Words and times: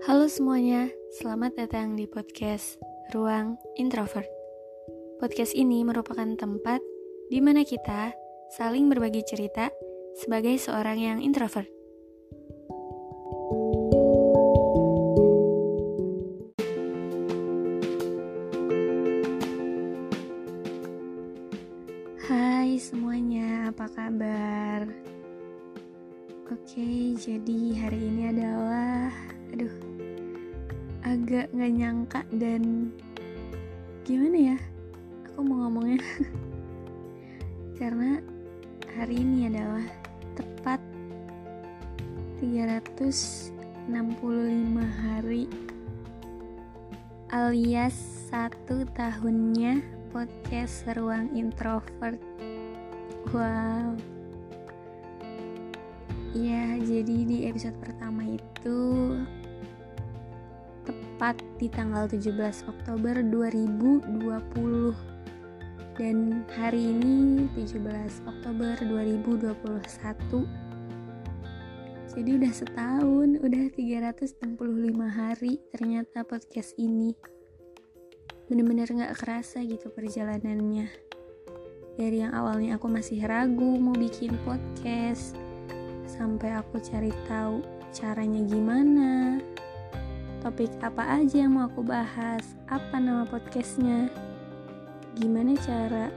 Halo 0.00 0.28
semuanya, 0.32 0.88
selamat 1.20 1.60
datang 1.60 1.92
di 1.92 2.08
podcast 2.08 2.80
Ruang 3.12 3.60
Introvert. 3.76 4.28
Podcast 5.20 5.52
ini 5.52 5.84
merupakan 5.84 6.24
tempat 6.36 6.80
di 7.28 7.40
mana 7.44 7.64
kita 7.64 8.12
saling 8.56 8.88
berbagi 8.88 9.20
cerita 9.28 9.68
sebagai 10.16 10.56
seorang 10.56 10.98
yang 11.00 11.18
introvert. 11.20 11.79
Agak 31.30 31.54
nggak 31.54 31.74
nyangka 31.78 32.20
dan 32.42 32.90
gimana 34.02 34.50
ya? 34.50 34.58
Aku 35.30 35.46
mau 35.46 35.62
ngomongnya. 35.62 36.02
Karena 37.78 38.18
hari 38.98 39.22
ini 39.22 39.46
adalah 39.46 39.86
tepat 40.34 40.82
365 42.42 43.94
hari 45.06 45.46
alias 47.30 47.94
satu 48.26 48.82
tahunnya 48.98 49.86
podcast 50.10 50.82
Ruang 50.98 51.30
Introvert. 51.38 52.18
Wow. 53.30 53.94
Ya 56.34 56.74
jadi 56.82 57.22
di 57.22 57.46
episode 57.46 57.78
pertama 57.78 58.26
itu 58.26 59.14
tepat 61.20 61.36
di 61.60 61.68
tanggal 61.68 62.08
17 62.08 62.32
Oktober 62.64 63.20
2020 63.20 64.24
dan 66.00 66.48
hari 66.48 66.96
ini 66.96 67.44
17 67.60 68.24
Oktober 68.24 68.72
2021 68.80 69.52
jadi 72.16 72.30
udah 72.40 72.52
setahun 72.56 73.36
udah 73.36 73.64
365 73.68 74.40
hari 75.12 75.60
ternyata 75.68 76.24
podcast 76.24 76.72
ini. 76.80 77.12
Bener-bener 78.48 78.88
gak 78.88 79.20
kerasa 79.20 79.60
gitu 79.60 79.92
perjalanannya. 79.92 80.88
Dari 82.00 82.16
yang 82.16 82.32
awalnya 82.32 82.80
aku 82.80 82.88
masih 82.88 83.20
ragu 83.28 83.76
mau 83.76 83.92
bikin 83.92 84.40
podcast 84.48 85.36
sampai 86.08 86.56
aku 86.56 86.80
cari 86.80 87.12
tahu 87.28 87.60
caranya 87.92 88.40
gimana 88.48 89.36
topik 90.40 90.72
apa 90.80 91.20
aja 91.20 91.44
yang 91.44 91.52
mau 91.52 91.68
aku 91.68 91.84
bahas? 91.84 92.56
Apa 92.72 92.96
nama 92.96 93.28
podcastnya? 93.28 94.08
Gimana 95.20 95.52
cara 95.60 96.08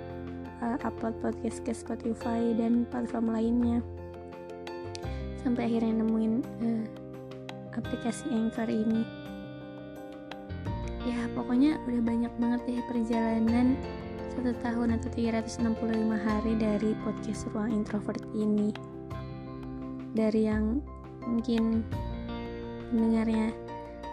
uh, 0.63 0.79
upload 0.87 1.19
podcast 1.19 1.59
ke 1.67 1.75
Spotify 1.75 2.55
dan 2.55 2.87
platform 2.87 3.35
lainnya? 3.35 3.83
Sampai 5.43 5.67
akhirnya 5.67 5.99
nemuin 5.99 6.33
uh, 6.39 6.83
aplikasi 7.75 8.31
Anchor 8.31 8.71
ini. 8.71 9.03
Ya 11.03 11.27
pokoknya 11.35 11.83
udah 11.83 12.01
banyak 12.07 12.33
banget 12.39 12.61
deh 12.63 12.79
perjalanan 12.87 13.75
satu 14.31 14.55
tahun 14.63 14.95
atau 15.03 15.11
365 15.11 15.67
hari 16.15 16.53
dari 16.55 16.95
podcast 17.03 17.43
Ruang 17.51 17.75
Introvert 17.75 18.23
ini. 18.31 18.71
Dari 20.15 20.47
yang 20.47 20.79
mungkin 21.27 21.83
pendengarnya 22.87 23.62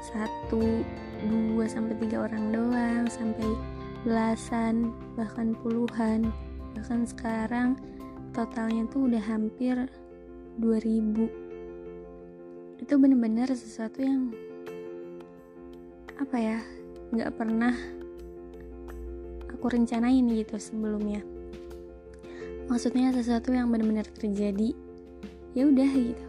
satu 0.00 0.82
dua 1.28 1.68
sampai 1.68 1.94
tiga 2.00 2.24
orang 2.24 2.48
doang 2.48 3.04
sampai 3.08 3.48
belasan 4.04 4.96
bahkan 5.16 5.52
puluhan. 5.60 6.32
Bahkan 6.76 7.04
sekarang 7.04 7.76
totalnya 8.32 8.88
tuh 8.88 9.10
udah 9.10 9.20
hampir 9.20 9.76
2000 10.60 11.50
itu 12.80 12.94
bener-bener 12.96 13.48
sesuatu 13.52 14.00
yang 14.00 14.32
apa 16.16 16.36
ya 16.36 16.58
nggak 17.12 17.32
pernah 17.36 17.74
aku 19.52 19.66
rencanain 19.68 20.24
gitu 20.32 20.56
sebelumnya. 20.56 21.20
Maksudnya 22.70 23.10
sesuatu 23.10 23.50
yang 23.52 23.68
bener-bener 23.68 24.06
terjadi 24.08 24.72
ya 25.52 25.66
udah 25.66 25.90
gitu. 25.90 26.26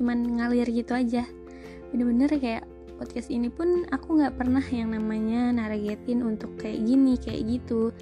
Cuman 0.00 0.38
ngalir 0.38 0.68
gitu 0.70 0.94
aja. 0.94 1.26
Bener-bener 1.90 2.30
kayak 2.36 2.67
podcast 2.98 3.30
ini 3.30 3.46
pun 3.46 3.86
aku 3.94 4.18
nggak 4.18 4.34
pernah 4.34 4.62
yang 4.74 4.90
namanya 4.90 5.54
nargetin 5.54 6.26
untuk 6.26 6.58
kayak 6.58 6.82
gini 6.82 7.14
kayak 7.14 7.46
gitu. 7.46 7.94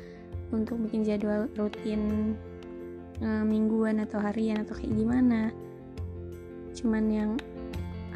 Untuk 0.50 0.80
bikin 0.88 1.04
jadwal 1.04 1.52
rutin 1.54 2.32
e, 3.20 3.28
mingguan 3.44 4.00
atau 4.00 4.16
harian 4.24 4.64
atau 4.64 4.72
kayak 4.72 4.96
gimana. 4.96 5.52
Cuman 6.72 7.04
yang 7.12 7.30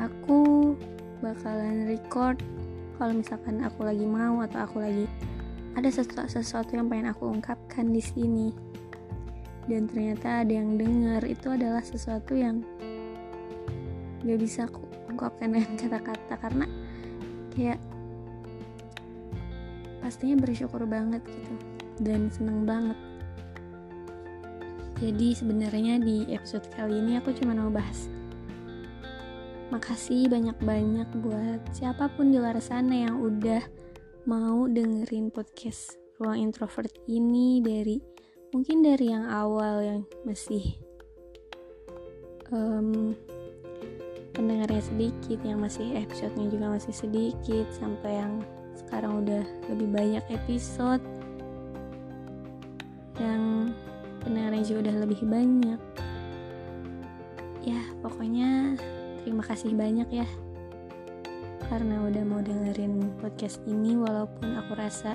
aku 0.00 0.72
bakalan 1.20 1.84
record 1.84 2.40
kalau 2.96 3.12
misalkan 3.12 3.60
aku 3.60 3.84
lagi 3.84 4.08
mau 4.08 4.40
atau 4.40 4.64
aku 4.64 4.80
lagi 4.80 5.04
ada 5.76 5.86
sesuatu, 5.92 6.26
sesuatu 6.26 6.74
yang 6.74 6.88
pengen 6.88 7.12
aku 7.12 7.28
ungkapkan 7.28 7.92
di 7.92 8.00
sini. 8.00 8.48
Dan 9.68 9.86
ternyata 9.86 10.42
ada 10.42 10.50
yang 10.50 10.80
dengar 10.80 11.22
itu 11.28 11.52
adalah 11.52 11.84
sesuatu 11.84 12.32
yang 12.34 12.64
gak 14.24 14.40
bisa 14.40 14.66
aku 14.66 14.89
ungkapkan 15.20 15.52
dengan 15.52 15.76
kata-kata 15.76 16.34
karena 16.40 16.66
kayak 17.52 17.76
pastinya 20.00 20.40
bersyukur 20.40 20.88
banget 20.88 21.20
gitu 21.28 21.54
dan 22.00 22.32
seneng 22.32 22.64
banget. 22.64 22.96
Jadi 24.96 25.36
sebenarnya 25.36 26.00
di 26.00 26.24
episode 26.32 26.64
kali 26.72 27.04
ini 27.04 27.20
aku 27.20 27.36
cuma 27.36 27.52
mau 27.52 27.68
bahas 27.68 28.08
makasih 29.68 30.26
banyak-banyak 30.26 31.08
buat 31.20 31.60
siapa 31.76 32.08
pun 32.16 32.32
di 32.32 32.40
luar 32.40 32.58
sana 32.58 33.06
yang 33.06 33.20
udah 33.20 33.62
mau 34.24 34.66
dengerin 34.66 35.30
podcast 35.30 35.94
ruang 36.18 36.48
introvert 36.48 36.90
ini 37.06 37.62
dari 37.62 37.96
mungkin 38.50 38.82
dari 38.82 39.14
yang 39.14 39.30
awal 39.30 39.78
yang 39.80 40.00
masih 40.26 40.74
um, 42.50 43.14
pendengarnya 44.32 44.82
sedikit 44.82 45.38
yang 45.42 45.62
masih 45.62 45.94
episodenya 45.98 46.46
juga 46.50 46.66
masih 46.78 46.94
sedikit 46.94 47.66
sampai 47.74 48.22
yang 48.22 48.42
sekarang 48.76 49.26
udah 49.26 49.44
lebih 49.70 49.88
banyak 49.90 50.24
episode. 50.30 51.02
Yang 53.20 53.74
pendengarnya 54.24 54.64
juga 54.64 54.78
udah 54.88 54.96
lebih 55.04 55.20
banyak. 55.26 55.80
Ya 57.66 57.80
pokoknya 58.00 58.80
terima 59.20 59.44
kasih 59.44 59.76
banyak 59.76 60.08
ya 60.08 60.28
karena 61.68 62.02
udah 62.02 62.24
mau 62.26 62.42
dengerin 62.42 63.14
podcast 63.22 63.62
ini 63.70 63.94
walaupun 63.94 64.58
aku 64.58 64.74
rasa 64.74 65.14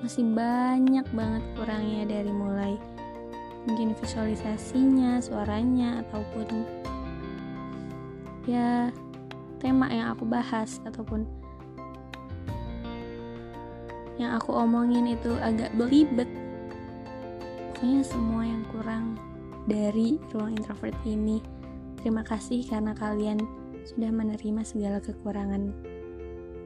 masih 0.00 0.24
banyak 0.32 1.04
banget 1.12 1.44
kurangnya 1.58 2.08
dari 2.08 2.32
mulai 2.32 2.78
mungkin 3.68 3.92
visualisasinya, 3.92 5.20
suaranya 5.20 6.00
ataupun 6.06 6.64
ya 8.48 8.88
tema 9.60 9.92
yang 9.92 10.16
aku 10.16 10.24
bahas 10.24 10.80
ataupun 10.88 11.28
yang 14.16 14.34
aku 14.34 14.56
omongin 14.56 15.12
itu 15.12 15.36
agak 15.44 15.70
belibet. 15.76 16.26
Pokoknya 17.76 18.02
semua 18.02 18.42
yang 18.42 18.64
kurang 18.72 19.14
dari 19.68 20.18
ruang 20.34 20.56
introvert 20.56 20.96
ini. 21.06 21.38
Terima 22.00 22.24
kasih 22.26 22.66
karena 22.66 22.96
kalian 22.96 23.38
sudah 23.86 24.10
menerima 24.10 24.64
segala 24.66 24.98
kekurangan 24.98 25.70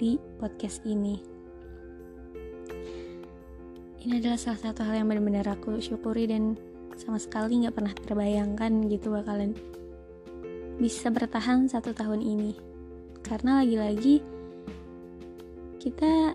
di 0.01 0.17
podcast 0.41 0.81
ini. 0.89 1.21
Ini 4.03 4.19
adalah 4.19 4.41
salah 4.41 4.61
satu 4.71 4.83
hal 4.87 5.03
yang 5.03 5.13
benar-benar 5.13 5.47
aku 5.53 5.79
syukuri 5.79 6.27
dan 6.31 6.57
sama 6.97 7.21
sekali 7.21 7.63
nggak 7.63 7.77
pernah 7.77 7.95
terbayangkan 7.95 8.89
gitu 8.89 9.13
bakalan 9.13 9.55
bisa 10.83 11.15
bertahan 11.15 11.71
satu 11.71 11.95
tahun 11.95 12.19
ini. 12.19 12.59
Karena 13.23 13.63
lagi-lagi 13.63 14.19
kita 15.79 16.35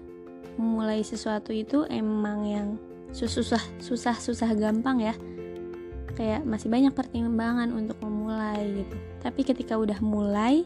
memulai 0.56 1.04
sesuatu 1.04 1.52
itu 1.52 1.84
emang 1.92 2.48
yang 2.48 2.68
susah 3.12 3.60
susah 3.84 4.16
susah 4.16 4.56
gampang 4.56 5.04
ya. 5.04 5.16
Kayak 6.16 6.48
masih 6.48 6.72
banyak 6.72 6.96
pertimbangan 6.96 7.76
untuk 7.76 8.00
memulai 8.00 8.88
gitu. 8.88 8.96
Tapi 9.20 9.42
ketika 9.44 9.76
udah 9.76 10.00
mulai 10.00 10.64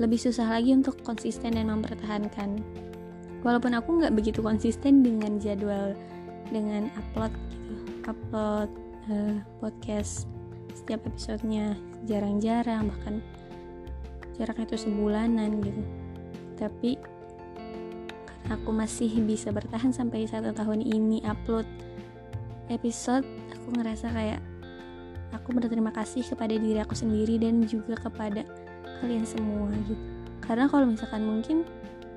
lebih 0.00 0.16
susah 0.16 0.48
lagi 0.48 0.72
untuk 0.72 0.96
konsisten 1.04 1.60
dan 1.60 1.68
mempertahankan. 1.68 2.64
Walaupun 3.44 3.76
aku 3.76 4.00
nggak 4.00 4.16
begitu 4.16 4.40
konsisten 4.40 5.04
dengan 5.04 5.36
jadwal 5.36 5.92
dengan 6.48 6.88
upload 6.96 7.30
gitu 7.68 7.84
upload 8.08 8.68
uh, 9.08 9.36
podcast 9.60 10.28
setiap 10.74 11.06
episodenya. 11.08 11.78
Jarang-jarang 12.04 12.90
bahkan 12.90 13.22
jaraknya 14.36 14.74
itu 14.74 14.90
sebulanan 14.90 15.62
gitu. 15.62 15.82
Tapi 16.58 16.98
karena 18.26 18.60
aku 18.60 18.70
masih 18.74 19.10
bisa 19.24 19.48
bertahan 19.54 19.94
sampai 19.94 20.28
satu 20.28 20.52
tahun 20.52 20.84
ini 20.84 21.24
upload 21.24 21.64
episode 22.68 23.24
aku 23.52 23.80
ngerasa 23.80 24.12
kayak 24.12 24.40
aku 25.32 25.56
berterima 25.56 25.90
kasih 25.90 26.22
kepada 26.24 26.54
diri 26.54 26.78
aku 26.80 26.92
sendiri 26.92 27.40
dan 27.40 27.64
juga 27.64 27.96
kepada 27.96 28.44
kalian 29.00 29.24
semua 29.24 29.72
gitu. 29.88 30.04
Karena 30.44 30.68
kalau 30.68 30.84
misalkan 30.92 31.24
mungkin 31.24 31.64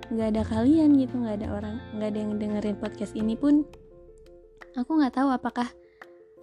nggak 0.07 0.27
ada 0.35 0.43
kalian 0.47 0.95
gitu 0.95 1.19
nggak 1.19 1.43
ada 1.43 1.47
orang 1.51 1.75
nggak 1.91 2.09
ada 2.15 2.19
yang 2.19 2.31
dengerin 2.39 2.77
podcast 2.79 3.11
ini 3.11 3.35
pun 3.35 3.67
aku 4.79 5.03
nggak 5.03 5.19
tahu 5.19 5.27
apakah 5.35 5.67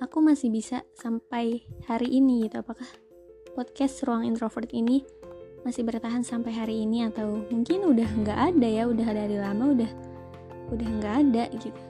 aku 0.02 0.18
masih 0.18 0.50
bisa 0.50 0.82
sampai 0.98 1.62
hari 1.86 2.18
ini 2.18 2.46
gitu. 2.48 2.62
Apakah 2.62 2.88
podcast 3.54 4.02
ruang 4.02 4.26
introvert 4.26 4.70
ini 4.74 5.06
masih 5.62 5.86
bertahan 5.86 6.26
sampai 6.26 6.54
hari 6.54 6.82
ini? 6.82 7.06
Atau 7.06 7.46
mungkin 7.50 7.86
udah 7.86 8.08
nggak 8.24 8.38
ada 8.54 8.68
ya? 8.68 8.84
Udah 8.90 9.08
dari 9.10 9.36
lama 9.38 9.64
udah 9.74 9.90
udah 10.74 10.88
nggak 10.98 11.14
ada 11.28 11.44
gitu. 11.60 11.80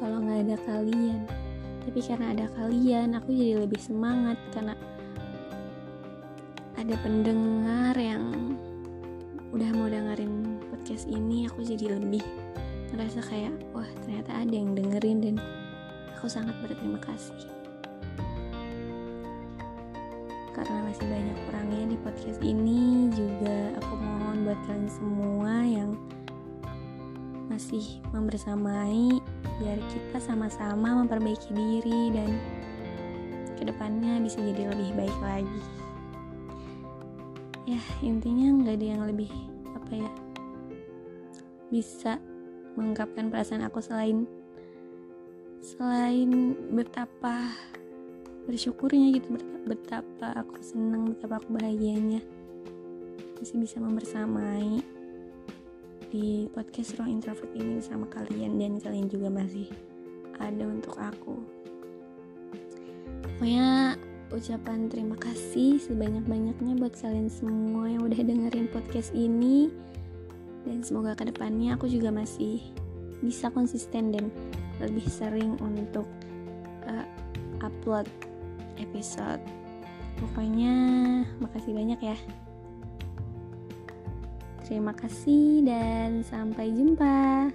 Kalau 0.00 0.18
nggak 0.24 0.50
ada 0.50 0.56
kalian. 0.66 1.20
Tapi 1.84 2.00
karena 2.00 2.26
ada 2.32 2.46
kalian 2.56 3.08
aku 3.14 3.30
jadi 3.30 3.54
lebih 3.62 3.78
semangat. 3.78 4.40
Karena 4.50 4.74
ada 6.74 6.94
pendengar 7.00 7.94
yang 7.94 8.54
udah 9.54 9.70
mau 9.78 9.86
dengerin 9.86 10.58
podcast 10.66 11.06
ini 11.06 11.46
aku 11.46 11.62
jadi 11.62 11.94
lebih 11.94 12.20
ngerasa 12.90 13.22
kayak 13.26 13.54
wah 13.70 13.86
ternyata 14.02 14.42
ada 14.42 14.54
yang 14.54 14.74
dengerin 14.74 15.18
dan 15.22 15.36
aku 16.24 16.40
sangat 16.40 16.56
berterima 16.64 16.96
kasih. 17.04 17.36
Karena 20.56 20.88
masih 20.88 21.04
banyak 21.04 21.36
kurangnya 21.44 21.84
di 21.92 21.96
podcast 22.00 22.40
ini 22.40 23.12
juga 23.12 23.76
aku 23.76 23.92
mohon 24.00 24.48
buat 24.48 24.56
kalian 24.64 24.88
semua 24.88 25.52
yang 25.68 25.92
masih 27.52 28.00
membersamai 28.16 29.20
biar 29.60 29.76
kita 29.92 30.16
sama-sama 30.16 31.04
memperbaiki 31.04 31.52
diri 31.52 32.16
dan 32.16 32.40
ke 33.60 33.68
depannya 33.68 34.16
bisa 34.24 34.40
jadi 34.40 34.72
lebih 34.72 34.96
baik 34.96 35.18
lagi. 35.20 35.62
Ya 37.68 37.84
intinya 38.00 38.64
nggak 38.64 38.80
ada 38.80 38.86
yang 38.96 39.02
lebih 39.04 39.28
apa 39.76 39.92
ya 39.92 40.12
bisa 41.68 42.16
mengungkapkan 42.80 43.28
perasaan 43.28 43.60
aku 43.60 43.84
selain 43.84 44.24
selain 45.64 46.52
betapa 46.76 47.48
bersyukurnya 48.44 49.16
gitu 49.16 49.40
betapa 49.64 50.44
aku 50.44 50.60
senang 50.60 51.16
betapa 51.16 51.40
aku 51.40 51.56
bahagianya 51.56 52.20
masih 53.40 53.56
bisa 53.64 53.80
membersamai 53.80 54.84
di 56.12 56.52
podcast 56.52 57.00
ruang 57.00 57.16
introvert 57.16 57.48
ini 57.56 57.80
sama 57.80 58.04
kalian 58.12 58.60
dan 58.60 58.76
kalian 58.76 59.08
juga 59.08 59.32
masih 59.32 59.66
ada 60.38 60.68
untuk 60.68 60.94
aku. 61.00 61.42
Pokoknya 63.24 63.98
ucapan 64.30 64.86
terima 64.86 65.18
kasih 65.18 65.82
sebanyak-banyaknya 65.82 66.78
buat 66.78 66.94
kalian 66.94 67.26
semua 67.26 67.90
yang 67.90 68.06
udah 68.06 68.20
dengerin 68.20 68.70
podcast 68.70 69.10
ini. 69.10 69.74
Dan 70.62 70.86
semoga 70.86 71.18
ke 71.18 71.26
depannya 71.28 71.74
aku 71.74 71.90
juga 71.90 72.14
masih 72.14 72.62
bisa 73.18 73.50
konsisten 73.50 74.14
dan 74.14 74.30
lebih 74.82 75.06
sering 75.06 75.58
untuk 75.62 76.06
uh, 76.86 77.06
upload 77.62 78.08
episode. 78.78 79.42
Pokoknya 80.18 80.74
makasih 81.42 81.74
banyak 81.74 82.00
ya. 82.00 82.18
Terima 84.64 84.96
kasih 84.96 85.60
dan 85.66 86.24
sampai 86.24 86.72
jumpa 86.72 87.52